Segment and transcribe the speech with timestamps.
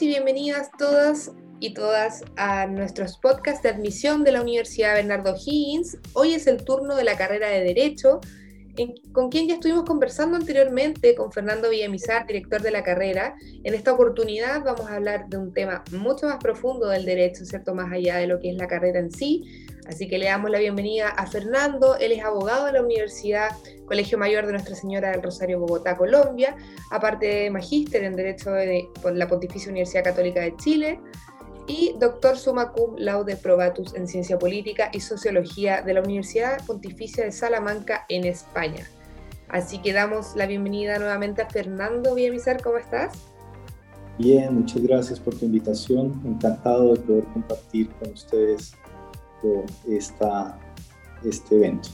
[0.00, 5.98] Y bienvenidas todas y todas a nuestros podcasts de admisión de la Universidad Bernardo Higgins.
[6.14, 8.20] Hoy es el turno de la carrera de Derecho,
[9.12, 13.34] con quien ya estuvimos conversando anteriormente con Fernando Villamizar, director de la carrera.
[13.64, 17.74] En esta oportunidad vamos a hablar de un tema mucho más profundo del derecho, ¿cierto?
[17.74, 19.66] Más allá de lo que es la carrera en sí.
[19.86, 21.96] Así que le damos la bienvenida a Fernando.
[21.96, 23.50] Él es abogado de la Universidad
[23.84, 26.56] Colegio Mayor de Nuestra Señora del Rosario, Bogotá, Colombia,
[26.90, 31.00] aparte de magíster en Derecho de, por la Pontificia Universidad Católica de Chile
[31.66, 37.24] y doctor summa cum laude probatus en Ciencia Política y Sociología de la Universidad Pontificia
[37.24, 38.86] de Salamanca en España.
[39.48, 43.12] Así que damos la bienvenida nuevamente a Fernando Villamizar, ¿cómo estás?
[44.18, 46.20] Bien, muchas gracias por tu invitación.
[46.24, 48.74] Encantado de poder compartir con ustedes
[49.88, 50.58] esta,
[51.24, 51.88] este evento.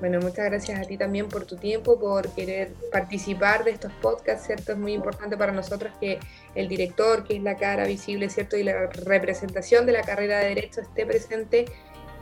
[0.00, 4.46] Bueno, muchas gracias a ti también por tu tiempo, por querer participar de estos podcasts,
[4.46, 4.72] ¿cierto?
[4.72, 6.20] Es muy importante para nosotros que
[6.54, 8.56] el director, que es la cara visible, ¿cierto?
[8.56, 11.64] Y la representación de la carrera de Derecho esté presente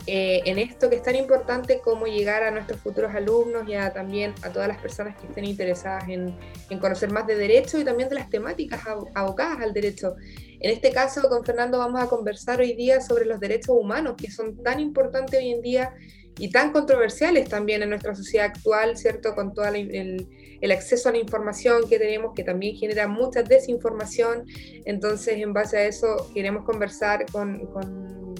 [0.09, 3.93] eh, en esto que es tan importante como llegar a nuestros futuros alumnos y a,
[3.93, 6.35] también a todas las personas que estén interesadas en,
[6.69, 8.81] en conocer más de Derecho y también de las temáticas
[9.13, 10.15] abocadas al Derecho.
[10.59, 14.31] En este caso, con Fernando vamos a conversar hoy día sobre los derechos humanos, que
[14.31, 15.93] son tan importantes hoy en día
[16.37, 19.33] y tan controversiales también en nuestra sociedad actual, ¿cierto?
[19.35, 20.27] Con todo el,
[20.61, 24.45] el, acceso a la información que tenemos, que también genera mucha desinformación.
[24.85, 28.35] Entonces, en base a eso, queremos conversar con, con,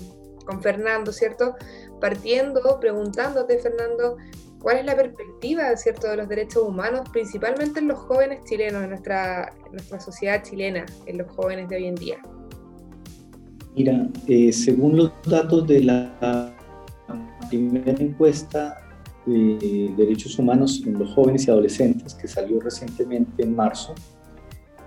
[0.45, 1.55] con Fernando, ¿cierto?
[1.99, 4.17] Partiendo, preguntándote, Fernando,
[4.61, 8.89] ¿cuál es la perspectiva, ¿cierto?, de los derechos humanos, principalmente en los jóvenes chilenos, en
[8.89, 12.17] nuestra, nuestra sociedad chilena, en los jóvenes de hoy en día?
[13.75, 16.56] Mira, eh, según los datos de la
[17.49, 18.77] primera encuesta
[19.25, 23.93] de derechos humanos en los jóvenes y adolescentes que salió recientemente en marzo,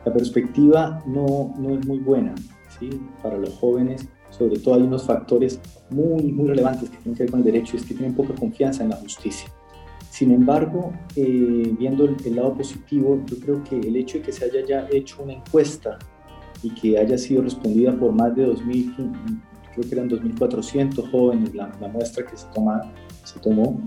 [0.05, 2.35] la perspectiva no, no es muy buena
[2.79, 2.91] ¿sí?
[3.23, 4.09] para los jóvenes.
[4.31, 7.77] Sobre todo hay unos factores muy, muy relevantes que tienen que ver con el derecho
[7.77, 9.51] y es que tienen poca confianza en la justicia.
[10.09, 14.33] Sin embargo, eh, viendo el, el, lado positivo, yo creo que el hecho de que
[14.33, 15.99] se haya ya hecho una encuesta
[16.63, 19.41] y que haya sido respondida por más de 2.000
[19.75, 22.93] creo que eran 2.400 jóvenes la, muestra que se, toma,
[23.25, 23.81] se tomó,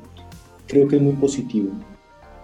[0.67, 1.71] creo que es muy positivo.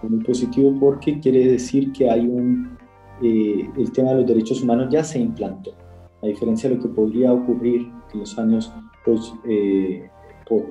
[0.02, 2.76] muy positivo porque quiere decir que hay un,
[3.22, 5.74] eh, el tema de los derechos humanos ya se implantó,
[6.22, 8.72] a diferencia de lo que podría ocurrir en los años
[9.04, 10.08] pues, eh,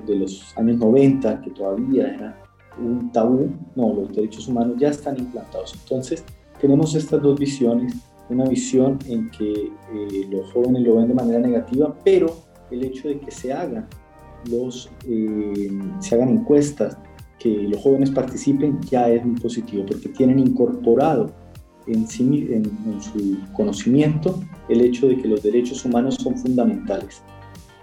[0.06, 2.42] de los años 90, que todavía era
[2.78, 5.74] un tabú, no, los derechos humanos ya están implantados.
[5.82, 6.24] Entonces,
[6.60, 7.94] tenemos estas dos visiones,
[8.28, 13.08] una visión en que eh, los jóvenes lo ven de manera negativa, pero el hecho
[13.08, 13.88] de que se hagan,
[14.50, 15.70] los, eh,
[16.00, 16.96] se hagan encuestas,
[17.38, 21.32] que los jóvenes participen, ya es muy positivo, porque tienen incorporado
[21.86, 22.64] en, sí, en,
[23.00, 27.22] su conocimiento el hecho de que los derechos humanos son fundamentales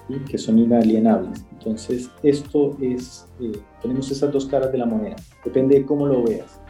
[0.08, 1.44] y que son inalienables.
[1.52, 6.24] Entonces, esto es, eh, tenemos esas dos caras de la moneda, depende de cómo lo
[6.24, 6.62] veas,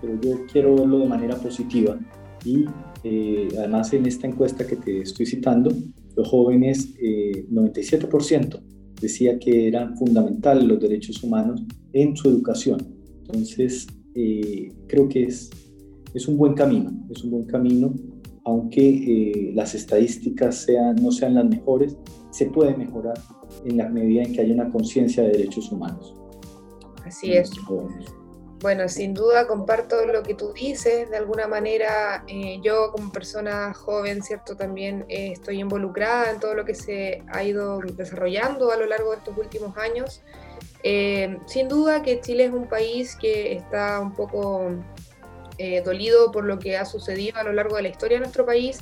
[0.00, 1.98] pero yo quiero verlo de manera positiva.
[2.44, 2.66] Y
[3.04, 5.70] eh, además en esta encuesta que te estoy citando,
[6.16, 8.60] los jóvenes, 97% eh,
[9.00, 12.78] decía que eran fundamentales los derechos humanos en su educación.
[13.26, 15.50] Entonces, eh, creo que es,
[16.14, 17.94] es un buen camino, es un buen camino,
[18.44, 21.96] aunque eh, las estadísticas sean, no sean las mejores,
[22.30, 23.18] se puede mejorar
[23.64, 26.14] en la medida en que haya una conciencia de derechos humanos.
[27.04, 27.50] Así es.
[28.60, 31.10] Bueno, sin duda comparto lo que tú dices.
[31.10, 34.56] De alguna manera, eh, yo como persona joven, ¿cierto?
[34.56, 39.10] También eh, estoy involucrada en todo lo que se ha ido desarrollando a lo largo
[39.10, 40.22] de estos últimos años.
[40.82, 44.70] Eh, sin duda que Chile es un país que está un poco
[45.84, 48.80] dolido por lo que ha sucedido a lo largo de la historia de nuestro país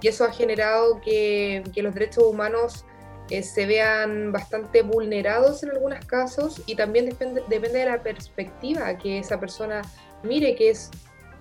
[0.00, 2.84] y eso ha generado que, que los derechos humanos
[3.30, 8.98] eh, se vean bastante vulnerados en algunos casos y también depende, depende de la perspectiva
[8.98, 9.82] que esa persona
[10.22, 10.90] mire que es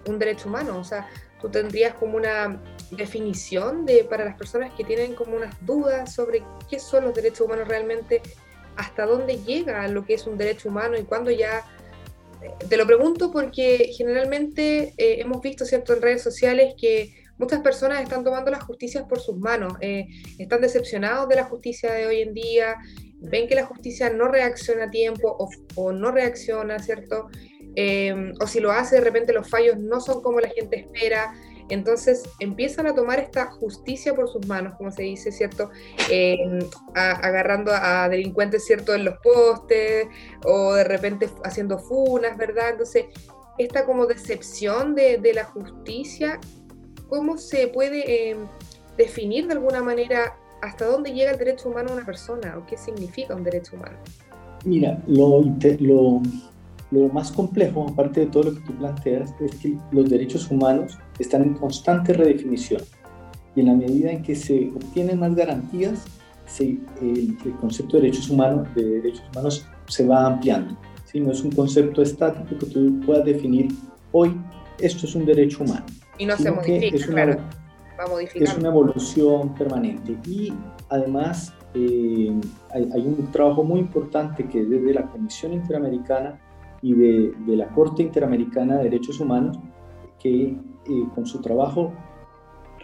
[0.08, 0.78] un derecho humano.
[0.78, 1.08] O sea,
[1.42, 2.62] tú tendrías como una
[2.92, 7.42] definición de, para las personas que tienen como unas dudas sobre qué son los derechos
[7.42, 8.22] humanos realmente,
[8.76, 11.66] hasta dónde llega lo que es un derecho humano y cuándo ya...
[12.42, 17.62] Eh, te lo pregunto porque generalmente eh, hemos visto, ¿cierto?, en redes sociales que muchas
[17.62, 20.06] personas están tomando las justicias por sus manos, eh,
[20.38, 22.76] están decepcionados de la justicia de hoy en día,
[23.20, 27.30] ven que la justicia no reacciona a tiempo o, no reacciona, ¿cierto?
[27.76, 31.34] Eh, o si lo hace, de repente los fallos no son como la gente espera.
[31.70, 35.72] Entonces empiezan a tomar esta justicia por sus manos, como se dice, ¿cierto?
[36.12, 36.38] Eh,
[36.94, 38.94] agarrando a delincuentes, ¿cierto?
[38.94, 40.08] En los postes
[40.44, 42.72] o de repente haciendo funas, ¿verdad?
[42.72, 43.06] Entonces,
[43.58, 46.40] esta como decepción de, de la justicia
[47.12, 48.38] ¿cómo se puede eh,
[48.98, 52.78] definir de alguna manera hasta dónde llega el derecho humano a una persona o qué
[52.78, 53.98] significa un derecho humano.
[54.64, 55.44] Mira, lo,
[55.80, 56.22] lo,
[56.92, 60.98] lo más complejo, aparte de todo lo que tú planteas, es que los derechos humanos
[61.20, 62.82] están en constante redefinición.
[63.56, 66.06] Y en la medida en que se obtienen más garantías,
[66.46, 70.78] se, el, concepto de derechos humanos, de derechos humanos se va ampliando.
[71.12, 71.20] ¿sí?
[71.20, 73.70] No es un concepto estático que tú puedas definir
[74.14, 74.40] hoy,
[74.80, 75.86] esto es un derecho humano.
[76.22, 77.42] Y no se modifica, es una, claro.
[78.00, 80.16] Va es una evolución permanente.
[80.28, 80.54] Y
[80.90, 82.32] además eh,
[82.74, 86.40] hay, hay, un trabajo muy importante que desde la Comisión Interamericana
[86.84, 89.58] y de, de la Corte Interamericana de Derechos Humanos,
[90.20, 90.44] que
[90.86, 91.92] eh, con su trabajo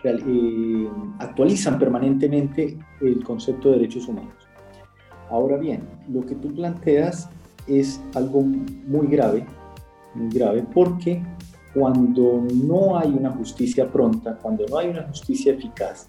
[0.04, 0.90] eh,
[1.20, 4.34] actualizan permanentemente el concepto de derechos humanos.
[5.30, 7.30] Ahora bien, lo que tú planteas
[7.68, 9.46] es algo muy grave,
[10.16, 11.22] muy grave, porque
[11.74, 16.08] cuando no hay una justicia pronta, cuando no hay una justicia eficaz,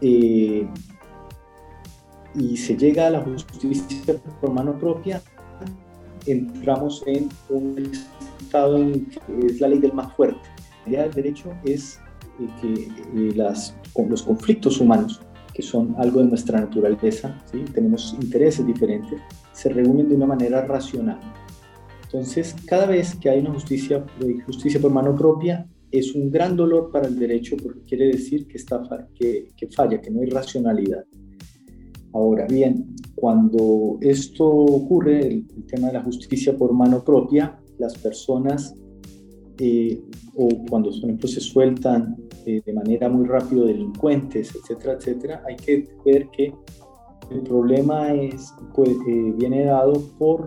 [0.00, 0.66] eh,
[2.34, 5.20] y se llega a la justicia por mano propia,
[6.26, 7.90] entramos en un
[8.40, 10.48] estado en que es la ley del más fuerte.
[10.84, 11.98] La idea del derecho es
[12.40, 13.74] eh, que eh, las,
[14.08, 15.20] los conflictos humanos,
[15.54, 17.36] que son algo de nuestra naturaleza,
[17.74, 19.20] tenemos intereses diferentes,
[19.52, 21.18] se reúnen de una manera racional.
[22.10, 24.04] Entonces, cada vez que hay una justicia,
[24.46, 28.56] justicia por mano propia, es un gran dolor para el derecho porque quiere decir que,
[28.56, 28.82] está,
[29.14, 31.04] que, que falla, que no hay racionalidad.
[32.14, 38.74] Ahora bien, cuando esto ocurre, el, tema de la justicia por mano propia, las personas,
[39.58, 40.00] eh,
[40.34, 42.16] o cuando por ejemplo se sueltan
[42.46, 46.54] eh, de manera muy rápido delincuentes, etcétera, etcétera, hay que ver que
[47.30, 50.46] el problema es, pues, eh, viene dado por,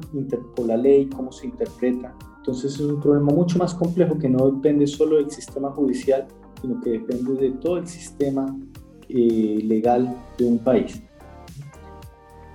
[0.55, 2.15] por la ley, cómo se interpreta.
[2.37, 6.27] Entonces es un problema mucho más complejo que no depende solo del sistema judicial,
[6.59, 8.55] sino que depende de todo el sistema
[9.09, 11.01] legal de un país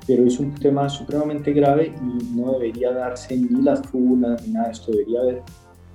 [0.06, 4.66] pero es un tema supremamente grave y no debería darse ni las funas ni nada
[4.66, 5.42] de esto, debería haber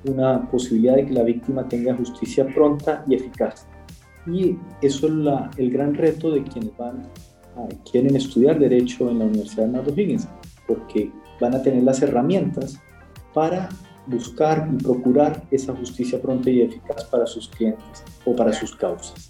[0.06, 3.68] una posibilidad de que la víctima tenga justicia pronta y eficaz.
[4.28, 7.04] Y eso es la, el gran reto de quienes van
[7.89, 10.27] quieren estudiar Derecho en la Universidad de Nardo Higgins,
[10.68, 12.80] porque van a tener las herramientas
[13.33, 13.69] para
[14.07, 19.30] buscar y procurar esa justicia pronta y eficaz para sus clientes o para sus causas.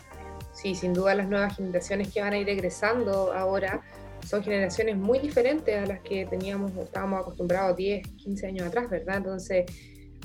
[0.54, 3.82] Sí, sin duda las nuevas generaciones que van a ir egresando ahora
[4.26, 9.18] son generaciones muy diferentes a las que teníamos, estábamos acostumbrados 10, 15 años atrás, ¿verdad?
[9.18, 9.66] Entonces,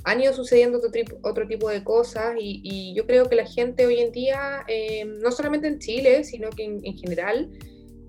[0.05, 0.91] han ido sucediendo otro,
[1.23, 5.33] otro tipo de cosas y, yo creo que la gente hoy en día, eh, no
[5.33, 7.51] solamente en Chile, sino que en, general,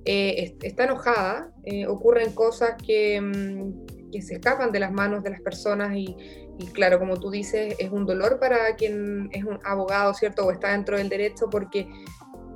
[0.09, 5.31] eh, está enojada, eh, ocurren cosas que, mm, que, se escapan de las manos de
[5.31, 6.15] las personas y,
[6.71, 10.45] claro, como tú dices, es un dolor para quien es un abogado, ¿cierto?
[10.45, 11.89] O está dentro del derecho porque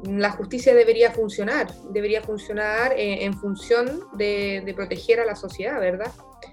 [0.05, 6.11] la justicia debería funcionar, debería funcionar eh, en función de, proteger a la sociedad, ¿verdad?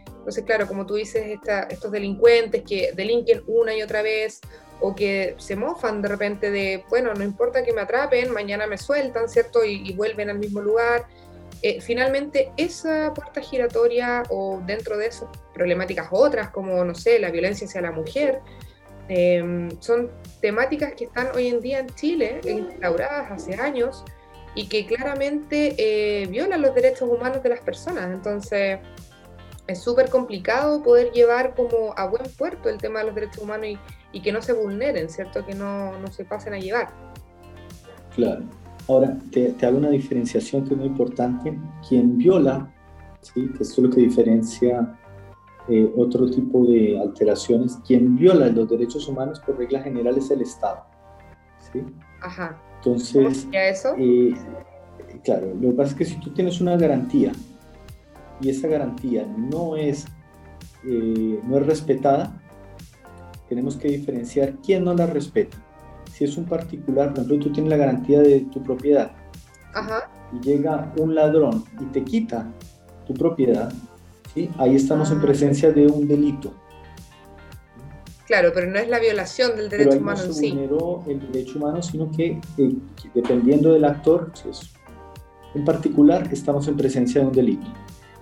[0.08, 1.38] Entonces, claro, como tú dices,
[1.70, 4.40] estos delincuentes que delinquen una y otra vez
[4.80, 8.78] o que se mofan de repente de, bueno, no importa que me atrapen, mañana me
[8.78, 9.64] sueltan, ¿cierto?
[9.64, 11.06] Y, vuelven al mismo lugar.
[11.62, 17.30] Eh, finalmente, esa puerta giratoria o dentro de eso problemáticas otras, como, no sé, la
[17.30, 18.40] violencia hacia la mujer,
[19.08, 20.10] Em, son
[20.40, 24.04] temáticas que están hoy en día en Chile, instauradas hace años,
[24.54, 28.10] y que claramente eh, violan los derechos humanos de las personas.
[28.12, 28.78] Entonces,
[29.66, 33.66] es súper complicado poder llevar como a buen puerto el tema de los derechos humanos
[33.66, 33.78] y,
[34.12, 35.44] y que no se vulneren, ¿cierto?
[35.44, 36.88] Que no, no, se pasen a llevar.
[38.14, 38.44] Claro.
[38.88, 41.58] Ahora, te, te, hago una diferenciación que es muy importante.
[41.86, 42.72] Quien viola,
[43.20, 43.48] ¿sí?
[43.56, 44.98] que esto es lo que diferencia
[45.68, 47.78] eh, otro tipo de alteraciones.
[47.86, 50.84] Quien viola los derechos humanos por regla general es el Estado.
[51.70, 51.84] ¿sí?
[52.22, 52.58] Ajá.
[52.76, 53.94] Entonces, eso?
[53.98, 54.34] Eh,
[55.24, 57.32] claro, lo que pasa es que si tú tienes una garantía
[58.40, 60.06] y esa garantía no es,
[60.86, 62.40] eh, no es respetada,
[63.48, 65.56] tenemos que diferenciar quién no la respeta.
[66.12, 69.12] Si es un particular, por ejemplo, tú tienes la garantía de tu propiedad
[69.74, 70.10] Ajá.
[70.32, 72.50] y llega un ladrón y te quita
[73.06, 73.72] tu propiedad,
[74.58, 75.22] Ahí estamos en ah.
[75.22, 76.54] presencia de un delito.
[78.26, 80.58] Claro, pero no es la violación del derecho humano no se sí.
[81.08, 82.74] el derecho humano, sino que, eh,
[83.14, 84.74] dependiendo del actor, es
[85.54, 87.66] en particular, estamos en presencia de un delito.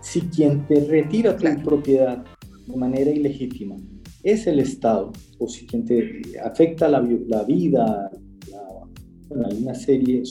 [0.00, 2.24] Si quien te retira tu propiedad
[2.66, 3.74] de manera ilegítima
[4.32, 8.10] es el Estado, o si quien te afecta la, la vida,
[9.28, 10.22] bueno, hay una serie,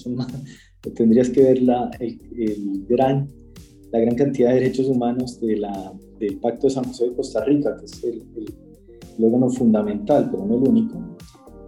[0.96, 3.30] tendrías que ver la, el, el gran
[3.96, 7.44] la gran cantidad de derechos humanos de la, del Pacto de San José de Costa
[7.46, 8.24] Rica, que es el,
[9.24, 11.00] órgano fundamental, pero no el único,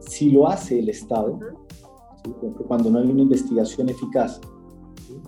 [0.01, 1.39] si lo hace el Estado,
[2.67, 4.41] cuando no hay una investigación eficaz,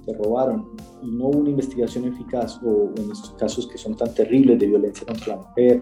[0.05, 0.67] te robaron
[1.01, 4.67] y no hubo una investigación eficaz, o en estos casos que son tan terribles de
[4.67, 5.81] violencia contra la mujer,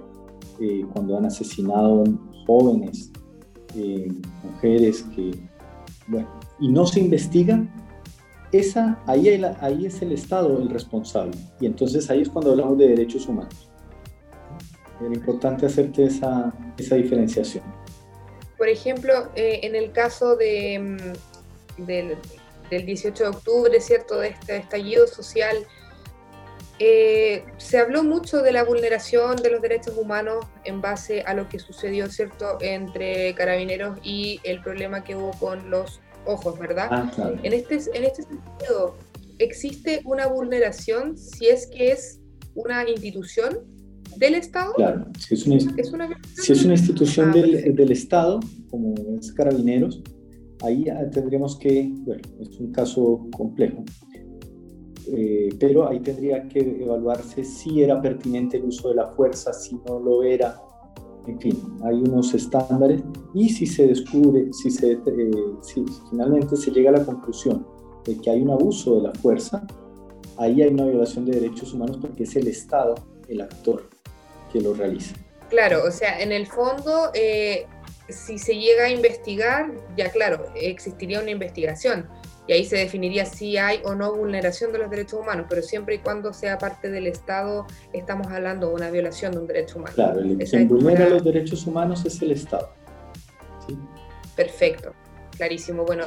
[0.59, 2.03] eh, cuando han asesinado
[2.45, 3.11] jóvenes,
[3.75, 4.11] eh,
[4.43, 5.31] mujeres que,
[6.07, 7.65] bueno, y no se investiga,
[8.51, 9.27] esa, ahí,
[9.59, 11.37] ahí es el Estado el responsable.
[11.59, 13.69] Y entonces ahí es cuando hablamos de derechos humanos.
[14.99, 17.63] Era importante hacerte esa, esa diferenciación.
[18.57, 22.17] Por ejemplo, eh, en el caso de, mm, del,
[22.71, 24.19] del, 18 de octubre, ¿cierto?
[24.19, 25.57] De este estallido social,
[26.79, 31.49] eh, se habló mucho de la vulneración de los derechos humanos en base a lo
[31.49, 36.87] que sucedió, ¿cierto?, entre carabineros y el problema que hubo con los ojos, ¿verdad?
[36.91, 38.95] Ah, en, este, en este sentido,
[39.39, 42.19] ¿existe una vulneración si es que es
[42.53, 43.59] una institución
[44.17, 44.73] del Estado?
[44.73, 50.03] Claro, si es una, si es una institución ah, del, del, Estado, como es Carabineros,
[50.61, 53.83] ahí tendríamos que, bueno, es un caso complejo,
[55.15, 59.75] eh, pero ahí tendría que evaluarse si era pertinente el uso de la fuerza, si
[59.87, 60.61] no lo era,
[61.27, 63.01] en fin, hay unos estándares
[63.33, 64.99] y si se descubre, si, se, eh,
[65.61, 67.67] si finalmente se llega a la conclusión
[68.05, 69.67] de que hay un abuso de la fuerza,
[70.37, 72.95] ahí hay una violación de derechos humanos porque es el Estado
[73.27, 73.89] el actor
[74.51, 75.15] que lo realiza.
[75.49, 77.65] Claro, o sea, en el fondo, eh,
[78.07, 82.07] si se llega a investigar, ya claro, existiría una investigación
[82.47, 85.95] y ahí se definiría si hay o no vulneración de los derechos humanos, pero siempre
[85.95, 89.93] y cuando sea parte del Estado, estamos hablando de una violación de un derecho humano.
[89.93, 92.73] Claro, el que vulnera los derechos humanos es el Estado.
[94.35, 94.93] Perfecto,
[95.35, 95.83] clarísimo.
[95.83, 96.05] Bueno,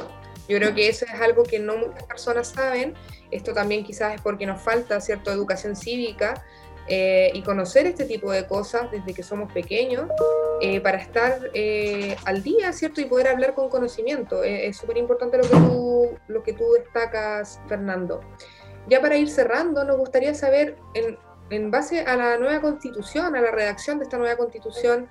[0.49, 2.95] yo creo que eso es algo que no muchas personas saben.
[3.29, 6.43] Esto también quizás es porque nos falta cierta educación cívica
[6.87, 10.09] eh, y conocer este tipo de cosas desde que somos pequeños
[10.61, 13.01] eh, para estar eh, al día, ¿cierto?
[13.01, 14.43] Y poder hablar con conocimiento.
[14.43, 18.21] es súper importante lo, que tú, destacas, Fernando.
[18.87, 20.77] Ya para ir cerrando, nos gustaría saber,
[21.49, 25.09] en, base a la nueva constitución, a la redacción de esta nueva constitución,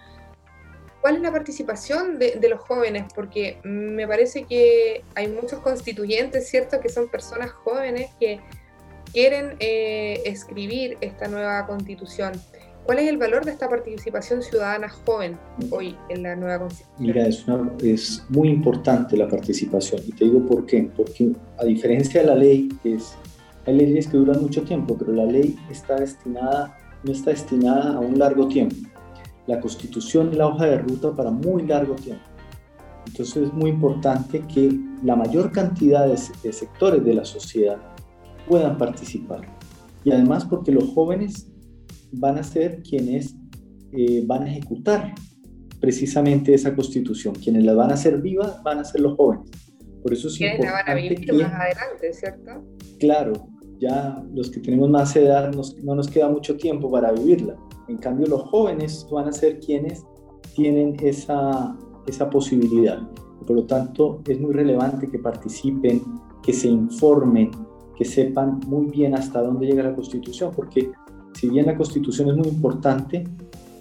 [1.01, 3.11] ¿Cuál es la participación de, de, los jóvenes?
[3.15, 8.39] Porque me parece que hay muchos constituyentes, ¿cierto?, que son personas jóvenes que
[9.13, 12.33] quieren eh, escribir esta nueva constitución.
[12.85, 15.39] ¿Cuál es el valor de esta participación ciudadana joven
[15.71, 16.97] hoy en la nueva constitución?
[16.99, 17.45] Mira, es,
[17.83, 20.91] es muy importante la participación y te digo por qué.
[20.97, 23.15] Porque a diferencia de la ley, que es,
[23.67, 28.01] hay leyes que duran mucho tiempo, pero la ley está destinada, no está destinada a
[28.01, 28.77] un largo tiempo.
[29.47, 32.25] La constitución es la hoja de ruta para muy largo tiempo.
[33.07, 34.71] Entonces es muy importante que
[35.05, 37.77] la mayor cantidad de, de sectores de la sociedad
[38.49, 39.43] puedan participar.
[40.03, 41.50] Y además porque los jóvenes
[42.13, 43.35] van a ser quienes
[43.93, 45.15] eh, van a ejecutar
[45.81, 47.35] precisamente esa constitución.
[47.35, 49.51] Quienes la van a hacer viva van a ser los jóvenes.
[50.03, 52.51] Por eso es importante la van a vivir más adelante, ¿cierto?
[52.99, 53.33] Claro,
[53.79, 57.57] ya los que tenemos más edad no nos queda mucho tiempo para vivirla.
[57.89, 60.05] En cambio, los jóvenes van a ser quienes
[60.55, 61.77] tienen esa,
[62.07, 63.01] esa posibilidad.
[63.47, 66.03] Por lo tanto, es muy relevante que participen,
[66.43, 67.51] que se informen,
[67.97, 70.91] que sepan muy bien hasta dónde llega la Constitución, porque
[71.35, 73.25] si bien la Constitución es muy importante,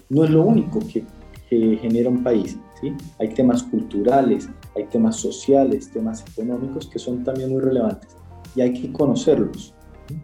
[0.10, 1.06] no es lo único que,
[1.50, 2.60] genera un país.
[2.80, 2.94] ¿sí?
[3.20, 8.16] Hay temas culturales, hay temas sociales, temas económicos que son también muy relevantes
[8.56, 9.74] y hay que conocerlos,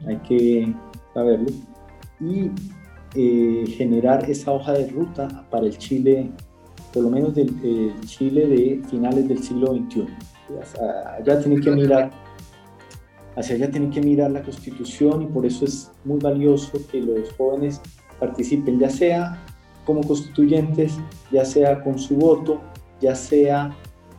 [0.05, 0.71] hay que
[1.15, 1.53] saberlos
[2.19, 2.51] y
[3.15, 6.29] eh, generar esa hoja de ruta para el Chile,
[6.93, 7.49] por lo menos del
[8.05, 10.05] Chile de finales del siglo XXI.
[11.25, 12.11] Ya tienen que mirar
[13.35, 17.31] hacia allá tienen que mirar la constitución y por eso es muy valioso que los
[17.33, 17.81] jóvenes
[18.19, 19.45] participen, ya sea
[19.85, 20.97] como constituyentes,
[21.31, 22.61] ya sea con su voto,
[23.01, 23.75] ya sea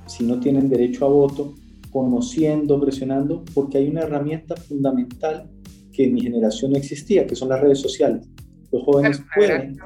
[0.06, 1.54] si no tienen derecho a voto,
[1.90, 5.50] conociendo, presionando, porque hay una herramienta fundamental
[5.92, 8.28] que en mi generación no existía, que son las redes sociales.
[8.70, 9.76] Los jóvenes pueden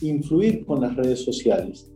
[0.00, 1.90] influir con las redes sociales.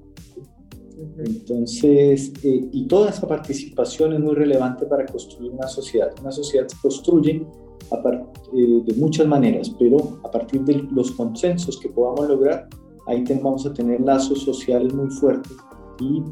[1.18, 6.12] Entonces, eh, y toda esa participación es muy relevante para construir una sociedad.
[6.20, 7.46] Una sociedad se construye
[7.92, 12.68] eh, de muchas maneras, pero a partir de los consensos que podamos lograr,
[13.06, 15.52] ahí vamos a tener lazos sociales muy fuertes
[16.00, 16.22] y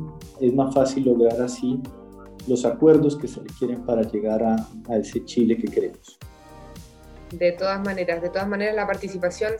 [0.40, 1.81] es más fácil lograr así
[2.49, 6.19] los acuerdos que se requieren para llegar a, a ese Chile que queremos.
[7.33, 9.52] De todas maneras, de todas maneras la participación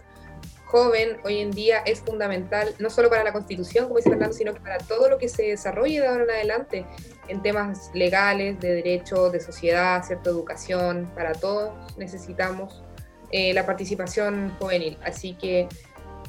[0.73, 4.55] joven hoy en día es fundamental, no solo para la constitución, como dice Fernando, sino
[4.55, 6.87] que para todo lo que se desarrolle de ahora en adelante
[7.29, 12.83] en temas legales, de derecho, de sociedad, cierta educación, para todos necesitamos
[13.31, 14.97] eh, la participación juvenil.
[15.05, 15.69] Así que,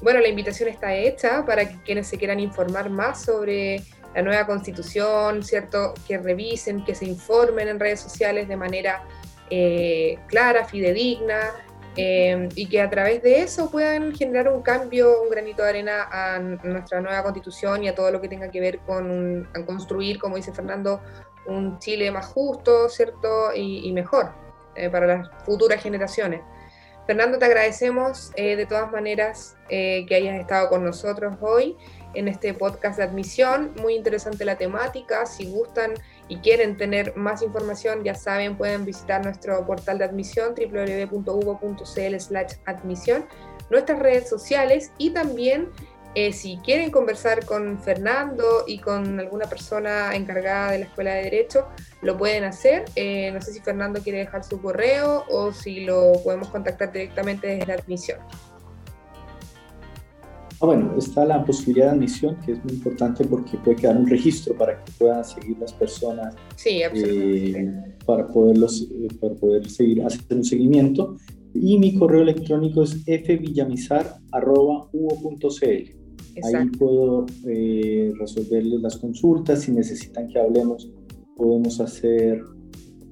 [0.01, 3.81] bueno, la invitación está hecha para que quienes se quieran informar más sobre
[4.13, 5.93] la nueva constitución, ¿cierto?
[6.05, 9.03] Que revisen, que se informen en redes sociales de manera
[9.49, 11.51] eh, clara, fidedigna,
[11.95, 16.07] eh, y que a través de eso puedan generar un cambio, un granito de arena
[16.11, 20.35] a nuestra nueva constitución y a todo lo que tenga que ver con construir, como
[20.35, 21.01] dice Fernando,
[21.45, 23.53] un Chile más justo, ¿cierto?
[23.55, 24.31] Y, mejor
[24.75, 26.41] eh, para las futuras generaciones.
[27.05, 31.75] Fernando, te agradecemos de todas maneras que hayas estado con nosotros hoy
[32.13, 33.73] en este podcast de admisión.
[33.81, 35.25] Muy interesante la temática.
[35.25, 35.93] Si gustan
[36.33, 42.15] y quieren tener más información, ya saben, pueden visitar nuestro portal de admisión www.uvo.cl
[42.65, 43.25] admisión,
[43.69, 45.69] nuestras redes sociales y también
[46.15, 51.23] eh, si quieren conversar con Fernando y con alguna persona encargada de la Escuela de
[51.23, 51.67] Derecho,
[52.01, 52.85] lo pueden hacer.
[52.95, 57.45] Eh, no sé si Fernando quiere dejar su correo o si lo podemos contactar directamente
[57.45, 58.19] desde la admisión.
[60.63, 64.07] Ah, bueno, está la posibilidad de admisión, que es muy importante porque puede quedar un
[64.07, 66.33] registro para que puedan seguir las personas.
[66.55, 71.17] Sí, eh, para, poderlos, eh, para poder seguir, hacer un seguimiento.
[71.53, 75.95] Y mi correo electrónico es fvillamizar.uo.cl.
[76.43, 79.63] Ahí puedo eh, resolverles las consultas.
[79.63, 80.89] Si necesitan que hablemos,
[81.35, 82.41] podemos hacer,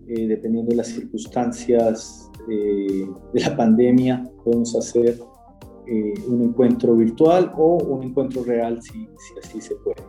[0.08, 5.20] dependiendo de las circunstancias de la pandemia, podemos hacer
[5.92, 9.10] eh, un encuentro virtual o un encuentro real si,
[9.44, 10.02] así se puede.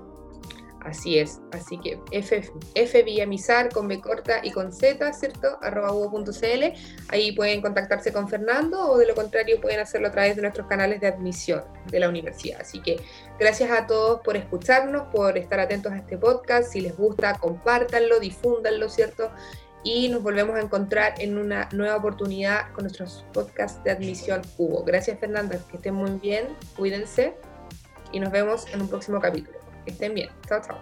[0.85, 2.43] Así es, así que F,
[2.77, 5.59] F Villamizar con B corta y con Z, ¿cierto?
[5.61, 6.79] arroba uvo.cl.
[7.09, 10.69] Ahí pueden contactarse con Fernando o de lo contrario pueden hacerlo a través de nuestros
[10.69, 12.61] canales de admisión de la universidad.
[12.61, 13.01] Así que
[13.41, 16.73] gracias a todos por escucharnos, por estar atentos a este podcast.
[16.73, 19.31] Si les gusta, compártanlo, difúndanlo, ¿cierto?
[19.85, 24.85] y nos volvemos a encontrar en una nueva oportunidad con nuestros podcasts de Admisión Cubo.
[24.85, 27.35] Gracias Fernanda, que estén muy bien, cuídense
[28.12, 29.59] y nos vemos en un próximo capítulo.
[29.85, 30.30] Que estén bien.
[30.47, 30.78] Chao, chao.